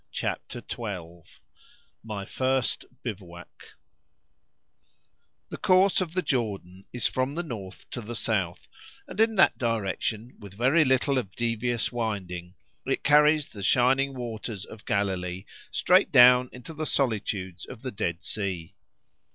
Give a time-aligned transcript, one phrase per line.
[0.11, 3.73] CHAPTER XII—MY FIRST BIVOUAC
[5.49, 8.67] The course of the Jordan is from the north to the south,
[9.07, 12.55] and in that direction, with very little of devious winding,
[12.87, 18.23] it carries the shining waters of Galilee straight down into the solitudes of the Dead
[18.23, 18.73] Sea.